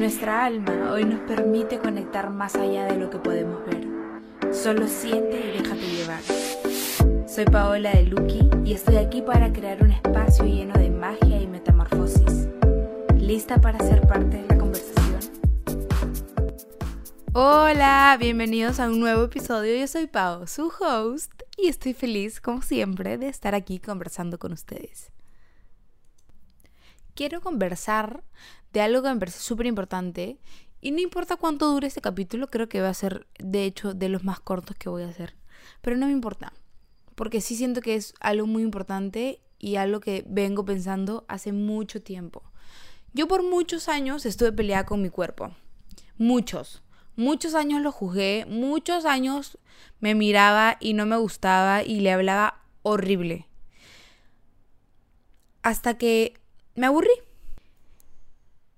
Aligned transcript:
Nuestra 0.00 0.46
alma 0.46 0.92
hoy 0.92 1.04
nos 1.04 1.20
permite 1.28 1.78
conectar 1.78 2.30
más 2.30 2.54
allá 2.54 2.86
de 2.86 2.96
lo 2.96 3.10
que 3.10 3.18
podemos 3.18 3.60
ver. 3.66 3.86
Solo 4.50 4.88
siente 4.88 5.38
y 5.38 5.58
déjate 5.58 5.86
llevar. 5.90 7.28
Soy 7.28 7.44
Paola 7.44 7.92
de 7.92 8.04
Lucky 8.04 8.48
y 8.64 8.72
estoy 8.72 8.96
aquí 8.96 9.20
para 9.20 9.52
crear 9.52 9.82
un 9.82 9.90
espacio 9.90 10.46
lleno 10.46 10.72
de 10.78 10.88
magia 10.88 11.42
y 11.42 11.46
metamorfosis. 11.46 12.48
¿Lista 13.18 13.60
para 13.60 13.78
ser 13.80 14.00
parte 14.08 14.38
de 14.38 14.46
la 14.48 14.56
conversación? 14.56 15.20
Hola, 17.34 18.16
bienvenidos 18.18 18.80
a 18.80 18.88
un 18.88 19.00
nuevo 19.00 19.24
episodio. 19.24 19.76
Yo 19.76 19.86
soy 19.86 20.06
Pao, 20.06 20.46
su 20.46 20.72
host, 20.80 21.42
y 21.58 21.68
estoy 21.68 21.92
feliz, 21.92 22.40
como 22.40 22.62
siempre, 22.62 23.18
de 23.18 23.28
estar 23.28 23.54
aquí 23.54 23.78
conversando 23.78 24.38
con 24.38 24.54
ustedes. 24.54 25.10
Quiero 27.14 27.40
conversar 27.40 28.24
de 28.72 28.80
algo 28.80 29.02
que 29.02 29.08
me 29.08 29.18
parece 29.18 29.40
súper 29.40 29.66
importante. 29.66 30.38
Y 30.80 30.92
no 30.92 31.00
importa 31.00 31.36
cuánto 31.36 31.70
dure 31.70 31.86
este 31.86 32.00
capítulo, 32.00 32.48
creo 32.48 32.68
que 32.68 32.80
va 32.80 32.88
a 32.88 32.94
ser, 32.94 33.26
de 33.38 33.64
hecho, 33.64 33.92
de 33.92 34.08
los 34.08 34.24
más 34.24 34.40
cortos 34.40 34.76
que 34.76 34.88
voy 34.88 35.02
a 35.02 35.08
hacer. 35.08 35.34
Pero 35.82 35.96
no 35.96 36.06
me 36.06 36.12
importa. 36.12 36.52
Porque 37.14 37.40
sí 37.40 37.54
siento 37.54 37.82
que 37.82 37.96
es 37.96 38.14
algo 38.20 38.46
muy 38.46 38.62
importante 38.62 39.42
y 39.58 39.76
algo 39.76 40.00
que 40.00 40.24
vengo 40.26 40.64
pensando 40.64 41.24
hace 41.28 41.52
mucho 41.52 42.02
tiempo. 42.02 42.42
Yo 43.12 43.28
por 43.28 43.42
muchos 43.42 43.88
años 43.88 44.24
estuve 44.24 44.52
peleada 44.52 44.86
con 44.86 45.02
mi 45.02 45.10
cuerpo. 45.10 45.54
Muchos. 46.16 46.82
Muchos 47.16 47.54
años 47.54 47.82
lo 47.82 47.92
juzgué. 47.92 48.46
Muchos 48.48 49.04
años 49.04 49.58
me 50.00 50.14
miraba 50.14 50.78
y 50.80 50.94
no 50.94 51.04
me 51.04 51.16
gustaba 51.16 51.82
y 51.82 52.00
le 52.00 52.12
hablaba 52.12 52.62
horrible. 52.82 53.48
Hasta 55.62 55.98
que 55.98 56.39
me 56.74 56.86
aburrí. 56.86 57.10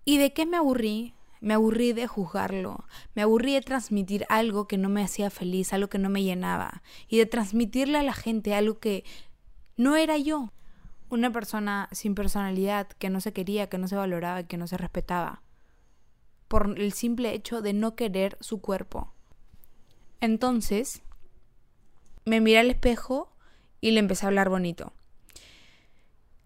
¿Y 0.05 0.19
de 0.19 0.33
qué 0.33 0.47
me 0.47 0.57
aburrí? 0.57 1.15
Me 1.41 1.55
aburrí 1.55 1.93
de 1.93 2.07
juzgarlo, 2.07 2.85
me 3.17 3.23
aburrí 3.23 3.55
de 3.55 3.63
transmitir 3.63 4.27
algo 4.29 4.69
que 4.69 4.79
no 4.79 4.89
me 4.89 5.03
hacía 5.03 5.29
feliz, 5.29 5.73
algo 5.73 5.89
que 5.89 5.99
no 5.99 6.09
me 6.09 6.23
llenaba, 6.23 6.83
y 7.09 7.19
de 7.19 7.27
transmitirle 7.27 7.99
a 7.99 8.05
la 8.05 8.12
gente 8.12 8.55
algo 8.55 8.79
que 8.79 9.05
no 9.77 9.97
era 9.97 10.19
yo. 10.19 10.53
Una 11.11 11.33
persona 11.33 11.89
sin 11.91 12.15
personalidad, 12.15 12.87
que 12.87 13.11
no 13.11 13.21
se 13.21 13.33
quería, 13.33 13.69
que 13.69 13.79
no 13.79 13.89
se 13.89 13.97
valoraba, 13.97 14.45
que 14.45 14.56
no 14.56 14.69
se 14.69 14.77
respetaba, 14.77 15.43
por 16.47 16.79
el 16.79 16.93
simple 16.93 17.34
hecho 17.34 17.61
de 17.61 17.73
no 17.73 17.97
querer 17.97 18.39
su 18.41 18.61
cuerpo. 18.61 19.12
Entonces, 20.21 21.03
me 22.25 22.41
miré 22.41 22.61
al 22.61 22.71
espejo 22.71 23.33
y 23.81 23.91
le 23.91 23.99
empecé 23.99 24.27
a 24.27 24.29
hablar 24.29 24.49
bonito. 24.49 24.93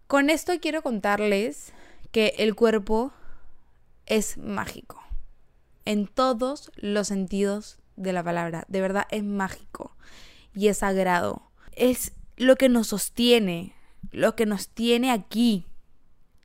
Con 0.06 0.30
esto 0.30 0.52
quiero 0.60 0.82
contarles 0.82 1.72
que 2.12 2.34
el 2.38 2.54
cuerpo 2.54 3.12
es 4.06 4.38
mágico. 4.38 5.02
En 5.84 6.06
todos 6.06 6.70
los 6.76 7.08
sentidos 7.08 7.78
de 7.96 8.12
la 8.12 8.22
palabra. 8.22 8.64
De 8.68 8.80
verdad 8.80 9.06
es 9.10 9.24
mágico 9.24 9.96
y 10.54 10.68
es 10.68 10.78
sagrado. 10.78 11.50
Es 11.72 12.12
lo 12.36 12.56
que 12.56 12.68
nos 12.68 12.88
sostiene, 12.88 13.74
lo 14.12 14.36
que 14.36 14.46
nos 14.46 14.68
tiene 14.68 15.10
aquí, 15.10 15.66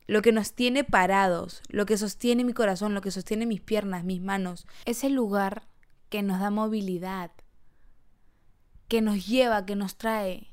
lo 0.06 0.22
que 0.22 0.32
nos 0.32 0.54
tiene 0.54 0.84
parados, 0.84 1.62
lo 1.68 1.86
que 1.86 1.96
sostiene 1.96 2.44
mi 2.44 2.52
corazón, 2.52 2.94
lo 2.94 3.00
que 3.00 3.10
sostiene 3.10 3.46
mis 3.46 3.60
piernas, 3.60 4.04
mis 4.04 4.20
manos. 4.20 4.66
Es 4.84 5.04
el 5.04 5.12
lugar 5.12 5.68
que 6.08 6.22
nos 6.22 6.40
da 6.40 6.50
movilidad, 6.50 7.30
que 8.88 9.00
nos 9.00 9.26
lleva, 9.26 9.64
que 9.64 9.76
nos 9.76 9.96
trae, 9.96 10.48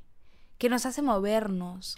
que 0.58 0.70
nos 0.70 0.86
hace 0.86 1.02
movernos. 1.02 1.98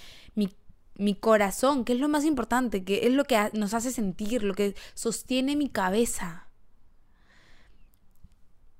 Mi 1.01 1.15
corazón, 1.15 1.83
que 1.83 1.93
es 1.93 1.99
lo 1.99 2.07
más 2.09 2.25
importante, 2.25 2.83
que 2.83 3.07
es 3.07 3.11
lo 3.11 3.23
que 3.23 3.49
nos 3.53 3.73
hace 3.73 3.91
sentir, 3.91 4.43
lo 4.43 4.53
que 4.53 4.75
sostiene 4.93 5.55
mi 5.55 5.67
cabeza. 5.67 6.47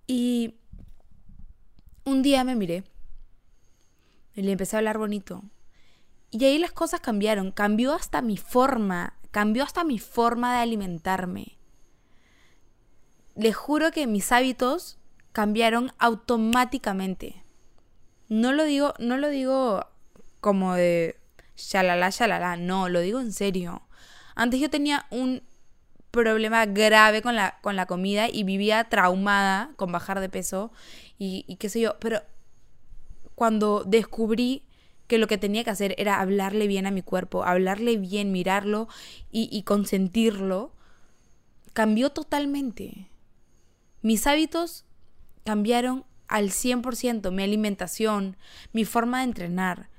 Y 0.06 0.60
un 2.06 2.22
día 2.22 2.44
me 2.44 2.56
miré 2.56 2.84
y 4.36 4.44
le 4.44 4.52
empecé 4.52 4.76
a 4.76 4.80
hablar 4.80 5.00
bonito. 5.00 5.42
Y 6.30 6.46
ahí 6.46 6.60
las 6.60 6.72
cosas 6.72 7.00
cambiaron, 7.00 7.52
cambió 7.52 7.92
hasta 7.92 8.22
mi 8.22 8.38
forma, 8.38 9.18
cambió 9.32 9.64
hasta 9.64 9.84
mi 9.84 9.98
forma 9.98 10.54
de 10.54 10.60
alimentarme. 10.60 11.58
Le 13.34 13.52
juro 13.52 13.90
que 13.90 14.06
mis 14.06 14.32
hábitos 14.32 15.00
cambiaron 15.32 15.92
automáticamente. 15.98 17.44
No 18.30 18.54
lo 18.54 18.64
digo, 18.64 18.94
no 19.00 19.18
lo 19.18 19.30
digo 19.30 19.88
como 20.40 20.76
de 20.76 21.21
shalala, 21.70 22.10
shalala. 22.10 22.58
No, 22.58 22.90
lo 22.90 23.00
digo 23.02 23.20
en 23.20 23.32
serio. 23.34 23.84
Antes 24.36 24.60
yo 24.60 24.70
tenía 24.70 25.06
un 25.10 25.44
problema 26.12 26.66
grave 26.66 27.22
con 27.22 27.36
la, 27.36 27.58
con 27.62 27.76
la 27.76 27.86
comida 27.86 28.28
y 28.30 28.44
vivía 28.44 28.84
traumada 28.90 29.72
con 29.78 29.92
bajar 29.92 30.20
de 30.20 30.30
peso 30.30 30.72
y, 31.18 31.56
qué 31.60 31.70
sé 31.70 31.80
yo. 31.80 31.96
Pero 32.00 32.22
cuando 33.36 33.84
descubrí 33.86 34.64
que 35.08 35.18
lo 35.18 35.28
que 35.28 35.38
tenía 35.38 35.64
que 35.64 35.70
hacer 35.70 35.96
era 35.98 36.20
hablarle 36.20 36.68
bien 36.68 36.86
a 36.86 36.92
mi 36.92 37.02
cuerpo, 37.02 37.44
hablarle 37.44 37.98
bien, 37.98 38.32
mirarlo 38.32 38.88
y, 39.32 39.50
y 39.52 39.64
consentirlo, 39.64 40.74
cambió 41.74 42.12
totalmente. 42.12 43.08
Mis 44.02 44.26
hábitos 44.28 44.86
cambiaron 45.44 46.06
al 46.28 46.50
100%, 46.50 47.30
mi 47.32 47.44
alimentación, 47.44 48.38
mi 48.72 48.86
forma 48.86 49.20
de 49.20 49.26
entrenar, 49.26 49.91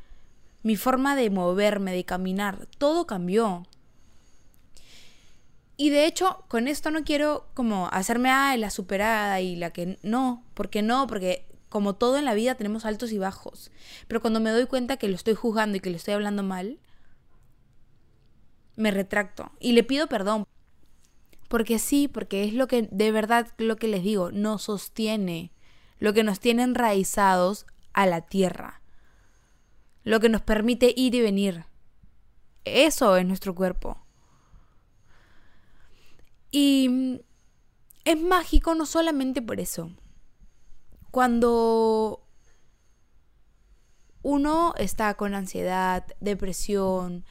mi 0.62 0.76
forma 0.76 1.16
de 1.16 1.30
moverme, 1.30 1.92
de 1.92 2.04
caminar, 2.04 2.66
todo 2.78 3.06
cambió. 3.06 3.66
Y 5.76 5.90
de 5.90 6.06
hecho, 6.06 6.44
con 6.48 6.68
esto 6.68 6.90
no 6.90 7.02
quiero 7.02 7.48
como 7.54 7.88
hacerme 7.88 8.30
ah, 8.30 8.56
la 8.56 8.70
superada 8.70 9.40
y 9.40 9.56
la 9.56 9.70
que 9.70 9.98
no, 10.02 10.44
porque 10.54 10.82
no, 10.82 11.06
porque 11.06 11.46
como 11.68 11.94
todo 11.94 12.18
en 12.18 12.24
la 12.24 12.34
vida 12.34 12.54
tenemos 12.54 12.84
altos 12.84 13.10
y 13.12 13.18
bajos. 13.18 13.70
Pero 14.06 14.20
cuando 14.20 14.38
me 14.38 14.50
doy 14.50 14.66
cuenta 14.66 14.96
que 14.96 15.08
lo 15.08 15.16
estoy 15.16 15.34
juzgando 15.34 15.76
y 15.76 15.80
que 15.80 15.90
le 15.90 15.96
estoy 15.96 16.14
hablando 16.14 16.42
mal, 16.42 16.78
me 18.76 18.90
retracto 18.90 19.50
y 19.58 19.72
le 19.72 19.82
pido 19.82 20.06
perdón. 20.06 20.46
Porque 21.48 21.78
sí, 21.78 22.08
porque 22.08 22.44
es 22.44 22.54
lo 22.54 22.66
que 22.66 22.88
de 22.90 23.12
verdad 23.12 23.48
lo 23.58 23.76
que 23.76 23.88
les 23.88 24.02
digo, 24.02 24.30
nos 24.30 24.62
sostiene, 24.62 25.52
lo 25.98 26.12
que 26.12 26.24
nos 26.24 26.40
tiene 26.40 26.62
enraizados 26.62 27.66
a 27.92 28.06
la 28.06 28.22
tierra 28.22 28.81
lo 30.04 30.20
que 30.20 30.28
nos 30.28 30.42
permite 30.42 30.92
ir 30.96 31.14
y 31.14 31.20
venir. 31.20 31.64
Eso 32.64 33.16
es 33.16 33.26
nuestro 33.26 33.54
cuerpo. 33.54 33.98
Y 36.50 37.20
es 38.04 38.20
mágico 38.20 38.74
no 38.74 38.86
solamente 38.86 39.42
por 39.42 39.60
eso. 39.60 39.90
Cuando 41.10 42.26
uno 44.22 44.74
está 44.76 45.14
con 45.14 45.34
ansiedad, 45.34 46.06
depresión, 46.20 47.24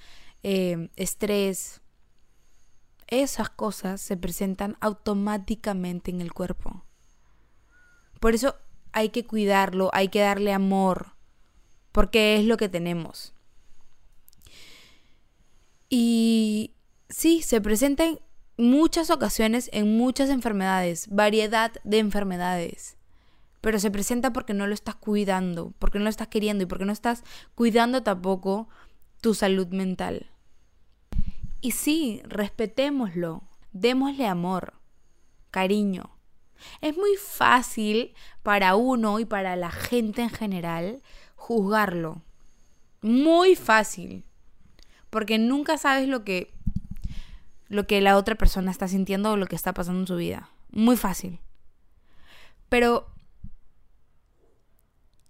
eh, 0.44 0.90
estrés, 0.96 1.82
esas 3.08 3.50
cosas 3.50 4.02
se 4.02 4.18
presentan 4.18 4.78
automáticamente 4.80 6.12
en 6.12 6.22
el 6.22 6.34
cuerpo. 6.34 6.86
Por 8.20 8.34
eso 8.34 8.56
hay 8.94 9.10
que 9.10 9.26
cuidarlo, 9.26 9.90
hay 9.94 10.10
que 10.10 10.22
darle 10.22 10.54
amor, 10.54 11.14
porque 11.92 12.38
es 12.38 12.46
lo 12.46 12.58
que 12.58 12.70
tenemos. 12.70 13.34
Y 15.90 16.74
sí, 17.10 17.42
se 17.42 17.60
presenta 17.62 18.06
en 18.06 18.20
muchas 18.58 19.10
ocasiones 19.10 19.70
en 19.74 19.98
muchas 19.98 20.30
enfermedades, 20.30 21.08
variedad 21.10 21.72
de 21.84 22.00
enfermedades. 22.00 22.98
Pero 23.60 23.80
se 23.80 23.92
presenta 23.92 24.34
porque 24.34 24.54
no 24.54 24.68
lo 24.68 24.74
estás 24.74 24.96
cuidando, 24.96 25.74
porque 25.80 26.00
no 26.00 26.06
lo 26.06 26.10
estás 26.10 26.30
queriendo 26.30 26.64
y 26.64 26.68
porque 26.68 26.86
no 26.86 26.94
estás 26.94 27.24
cuidando 27.56 28.04
tampoco 28.04 28.70
tu 29.22 29.34
salud 29.34 29.68
mental. 29.68 30.32
Y 31.60 31.72
sí, 31.72 32.22
respetémoslo, 32.24 33.44
démosle 33.72 34.26
amor, 34.26 34.74
cariño. 35.52 36.18
Es 36.82 36.96
muy 36.96 37.16
fácil 37.18 38.14
para 38.44 38.76
uno 38.76 39.20
y 39.20 39.26
para 39.26 39.56
la 39.56 39.72
gente 39.72 40.22
en 40.22 40.30
general 40.30 41.02
juzgarlo. 41.42 42.22
Muy 43.02 43.56
fácil. 43.56 44.24
Porque 45.10 45.40
nunca 45.40 45.78
sabes 45.78 46.08
lo 46.08 46.24
que 46.24 46.54
lo 47.68 47.88
que 47.88 48.02
la 48.02 48.18
otra 48.18 48.36
persona 48.36 48.70
está 48.70 48.88
sintiendo 48.88 49.32
o 49.32 49.38
lo 49.38 49.48
que 49.48 49.56
está 49.56 49.74
pasando 49.74 50.02
en 50.02 50.08
su 50.08 50.18
vida. 50.18 50.50
Muy 50.72 50.98
fácil. 50.98 51.40
Pero 52.70 53.08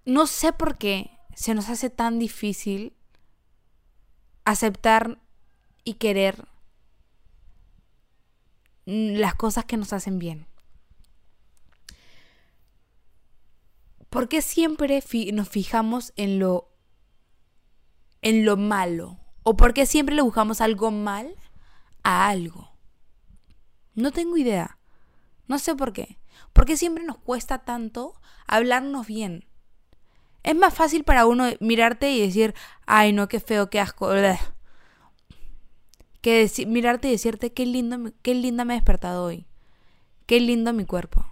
no 0.05 0.27
sé 0.27 0.51
por 0.51 0.77
qué 0.77 1.11
se 1.35 1.53
nos 1.53 1.69
hace 1.69 1.89
tan 1.89 2.19
difícil 2.19 2.93
aceptar 4.43 5.19
y 5.83 5.93
querer 5.93 6.47
las 8.85 9.35
cosas 9.35 9.65
que 9.65 9.77
nos 9.77 9.93
hacen 9.93 10.19
bien. 10.19 10.47
¿Por 14.11 14.27
qué 14.27 14.41
siempre 14.41 15.01
nos 15.31 15.47
fijamos 15.47 16.11
en 16.17 16.37
lo 16.37 16.69
en 18.21 18.43
lo 18.43 18.57
malo? 18.57 19.19
¿O 19.43 19.55
por 19.55 19.73
qué 19.73 19.85
siempre 19.85 20.13
le 20.13 20.21
buscamos 20.21 20.59
algo 20.59 20.91
mal 20.91 21.33
a 22.03 22.27
algo? 22.27 22.73
No 23.95 24.11
tengo 24.11 24.35
idea. 24.35 24.77
No 25.47 25.59
sé 25.59 25.75
por 25.75 25.93
qué. 25.93 26.19
¿Por 26.51 26.65
qué 26.65 26.75
siempre 26.75 27.05
nos 27.05 27.19
cuesta 27.19 27.59
tanto 27.59 28.19
hablarnos 28.47 29.07
bien? 29.07 29.45
Es 30.43 30.57
más 30.57 30.73
fácil 30.73 31.05
para 31.05 31.25
uno 31.25 31.45
mirarte 31.61 32.11
y 32.11 32.19
decir, 32.19 32.53
ay 32.85 33.13
no, 33.13 33.29
qué 33.29 33.39
feo, 33.39 33.69
qué 33.69 33.79
asco. 33.79 34.09
Que 36.19 36.51
mirarte 36.67 37.07
y 37.07 37.11
decirte, 37.11 37.53
qué, 37.53 37.65
lindo, 37.65 38.11
qué 38.21 38.35
linda 38.35 38.65
me 38.65 38.73
he 38.73 38.77
despertado 38.77 39.23
hoy. 39.23 39.47
Qué 40.25 40.41
lindo 40.41 40.73
mi 40.73 40.83
cuerpo. 40.83 41.30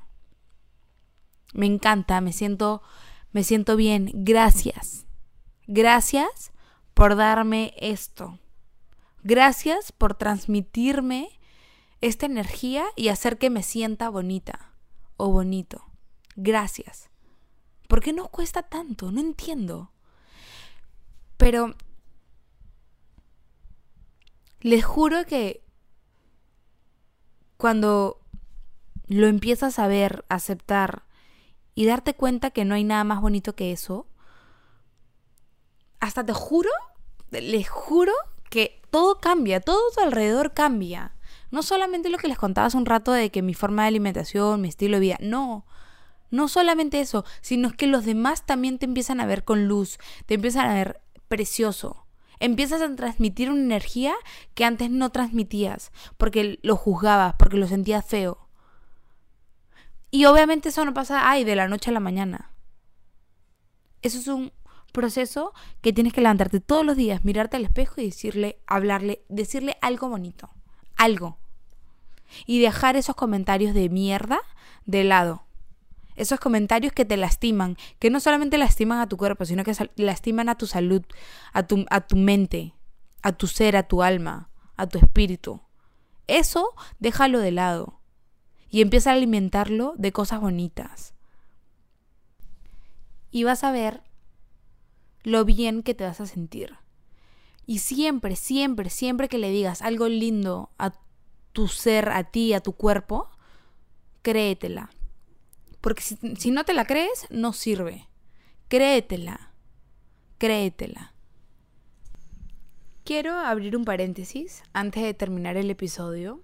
Me 1.54 1.66
encanta, 1.66 2.22
me 2.22 2.34
siento, 2.34 2.82
me 3.32 3.44
siento 3.44 3.76
bien. 3.76 4.12
Gracias. 4.14 5.06
Gracias 5.68 6.52
por 6.94 7.16
darme 7.16 7.74
esto. 7.78 8.40
Gracias 9.24 9.92
por 9.92 10.16
transmitirme 10.16 11.30
esta 12.02 12.26
energía 12.26 12.86
y 12.96 13.10
hacer 13.10 13.38
que 13.38 13.50
me 13.50 13.64
sienta 13.64 14.10
bonita 14.10 14.74
o 15.18 15.32
bonito. 15.32 15.86
Gracias. 16.36 17.10
¿Por 17.88 18.02
qué 18.02 18.14
nos 18.14 18.30
cuesta 18.30 18.64
tanto? 18.64 19.12
No 19.12 19.20
entiendo. 19.20 19.92
Pero 21.38 21.76
les 24.62 24.86
juro 24.86 25.26
que 25.26 25.64
cuando 27.58 28.22
lo 29.08 29.28
empiezas 29.28 29.80
a 29.80 29.88
ver, 29.88 30.24
aceptar 30.30 31.04
y 31.80 31.86
darte 31.86 32.14
cuenta 32.14 32.52
que 32.52 32.66
no 32.66 32.76
hay 32.76 32.84
nada 32.84 33.06
más 33.06 33.22
bonito 33.22 33.56
que 33.56 33.72
eso, 33.72 34.06
hasta 36.02 36.26
te 36.26 36.34
juro, 36.34 36.70
les 37.32 37.70
juro 37.70 38.12
que 38.50 38.82
todo 38.90 39.20
cambia, 39.22 39.62
todo 39.62 39.80
tu 39.96 40.02
alrededor 40.02 40.54
cambia. 40.54 41.16
No 41.52 41.64
solamente 41.64 42.10
lo 42.10 42.18
que 42.18 42.28
les 42.28 42.38
contaba 42.38 42.68
hace 42.68 42.76
un 42.76 42.86
rato 42.86 43.14
de 43.14 43.30
que 43.30 43.42
mi 43.42 43.54
forma 43.54 43.84
de 43.84 43.88
alimentación, 43.88 44.60
mi 44.60 44.68
estilo 44.68 44.98
de 44.98 45.00
vida, 45.00 45.18
no. 45.22 45.66
No 46.32 46.50
solamente 46.50 47.00
eso, 47.00 47.24
sino 47.40 47.72
que 47.72 47.88
los 47.88 48.04
demás 48.04 48.46
también 48.46 48.78
te 48.78 48.84
empiezan 48.84 49.22
a 49.22 49.26
ver 49.26 49.46
con 49.46 49.70
luz, 49.70 50.00
te 50.26 50.34
empiezan 50.34 50.70
a 50.70 50.74
ver 50.74 51.00
precioso. 51.30 52.06
Empiezas 52.42 52.82
a 52.82 52.94
transmitir 52.94 53.50
una 53.50 53.62
energía 53.62 54.16
que 54.54 54.66
antes 54.66 54.92
no 54.92 55.12
transmitías, 55.12 55.94
porque 56.18 56.60
lo 56.62 56.76
juzgabas, 56.76 57.36
porque 57.40 57.56
lo 57.56 57.68
sentías 57.68 58.06
feo. 58.06 58.49
Y 60.12 60.26
obviamente 60.26 60.70
eso 60.70 60.86
no 60.86 60.94
pasa, 60.94 61.30
ay, 61.30 61.44
de 61.44 61.56
la 61.56 61.68
noche 61.68 61.92
a 61.92 61.94
la 61.94 62.00
mañana. 62.00 62.52
Eso 64.02 64.18
es 64.18 64.28
un 64.28 64.52
proceso 64.92 65.54
que 65.82 65.94
tienes 65.94 66.14
que 66.14 66.22
levantarte 66.22 66.60
todos 66.60 66.86
los 66.86 66.96
días, 66.98 67.24
mirarte 67.24 67.58
al 67.58 67.66
espejo 67.66 68.02
y 68.02 68.06
decirle, 68.06 68.60
hablarle, 68.66 69.24
decirle 69.30 69.78
algo 69.82 70.10
bonito 70.10 70.50
algo. 71.00 71.40
Y 72.46 72.60
dejar 72.60 72.96
esos 72.96 73.16
comentarios 73.16 73.74
de 73.74 73.90
mierda 73.90 74.40
de 74.86 75.04
lado. 75.04 75.46
Esos 76.16 76.40
comentarios 76.40 76.94
que 76.94 77.06
te 77.06 77.18
lastiman, 77.18 77.78
que 77.98 78.12
no 78.12 78.20
solamente 78.20 78.58
lastiman 78.58 79.00
a 79.00 79.08
tu 79.08 79.18
cuerpo, 79.18 79.46
sino 79.46 79.64
que 79.64 79.74
lastiman 79.96 80.50
a 80.50 80.56
tu 80.56 80.68
salud, 80.68 81.02
a 81.54 81.64
tu, 81.64 81.86
a 81.90 82.02
tu 82.02 82.18
mente, 82.18 82.76
a 83.24 83.32
tu 83.32 83.48
ser, 83.48 83.78
a 83.78 83.84
tu 83.84 84.04
alma, 84.04 84.50
a 84.76 84.86
tu 84.86 85.00
espíritu. 85.00 85.62
Eso 86.28 86.76
déjalo 87.00 87.40
de 87.40 87.52
lado 87.52 87.99
y 88.70 88.82
empieza 88.82 89.12
a 89.12 89.14
alimentarlo 89.14 89.94
de 89.98 90.12
cosas 90.12 90.42
bonitas. 90.42 91.14
Y 93.32 93.44
vas 93.44 93.64
a 93.64 93.72
ver 93.72 94.04
lo 95.24 95.46
bien 95.46 95.84
que 95.84 95.94
te 95.94 96.04
vas 96.04 96.22
a 96.22 96.26
sentir. 96.26 96.76
Y 97.66 97.80
siempre, 97.80 98.36
siempre, 98.36 98.90
siempre 98.90 99.30
que 99.30 99.38
le 99.38 99.52
digas 99.52 99.82
algo 99.82 100.08
lindo 100.08 100.72
a 100.78 100.94
tu 101.54 101.68
ser, 101.68 102.10
a 102.10 102.24
ti, 102.24 102.54
a 102.54 102.62
tu 102.62 102.74
cuerpo, 102.74 103.30
créetela. 104.22 104.90
Porque 105.82 106.02
si, 106.02 106.52
no 106.52 106.66
te 106.66 106.74
la 106.74 106.86
crees, 106.86 107.28
no 107.30 107.54
sirve. 107.54 108.08
Créetela. 108.68 109.54
Créetela. 110.38 111.14
Quiero 113.04 113.34
abrir 113.34 113.76
un 113.76 113.86
paréntesis 113.86 114.64
antes 114.74 115.04
de 115.04 115.14
terminar 115.14 115.58
el 115.58 115.70
episodio. 115.72 116.42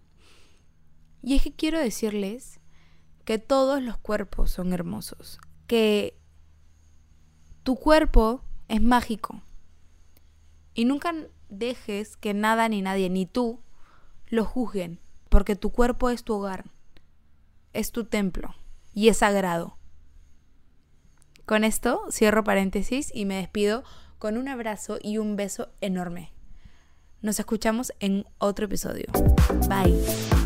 Y 1.25 1.33
es 1.33 1.41
que 1.41 1.51
quiero 1.51 1.79
decirles 1.79 2.59
que 3.25 3.39
todos 3.39 3.81
los 3.81 3.97
cuerpos 3.97 4.51
son 4.51 4.73
hermosos. 4.73 5.39
Que 5.65 6.15
tu 7.63 7.75
cuerpo 7.77 8.43
es 8.67 8.79
mágico. 8.79 9.41
Y 10.75 10.85
nunca 10.85 11.15
dejes 11.49 12.15
que 12.15 12.35
nada 12.35 12.69
ni 12.69 12.83
nadie, 12.83 13.09
ni 13.09 13.25
tú, 13.25 13.59
lo 14.27 14.45
juzguen, 14.45 14.99
porque 15.29 15.55
tu 15.55 15.71
cuerpo 15.71 16.11
es 16.11 16.23
tu 16.23 16.35
hogar, 16.35 16.65
es 17.73 17.91
tu 17.91 18.05
templo 18.05 18.53
y 18.93 19.09
es 19.09 19.17
sagrado. 19.17 19.79
Con 21.47 21.63
esto 21.63 22.03
cierro 22.11 22.43
paréntesis 22.43 23.09
y 23.11 23.25
me 23.25 23.37
despido 23.37 23.83
con 24.19 24.37
un 24.37 24.47
abrazo 24.47 24.99
y 25.01 25.17
un 25.17 25.35
beso 25.35 25.69
enorme. 25.81 26.33
Nos 27.23 27.39
escuchamos 27.39 27.93
en 27.99 28.27
otro 28.37 28.65
episodio. 28.65 29.07
Bye. 29.67 30.44